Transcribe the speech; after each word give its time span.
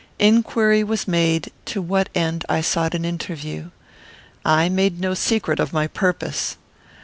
Inquiry 0.17 0.83
was 0.83 1.07
made 1.07 1.51
to 1.65 1.79
what 1.79 2.09
end 2.15 2.43
I 2.49 2.61
sought 2.61 2.95
an 2.95 3.05
interview. 3.05 3.69
I 4.43 4.67
made 4.67 4.99
no 4.99 5.13
secret 5.13 5.59
of 5.59 5.73
my 5.73 5.85
purpose. 5.85 6.57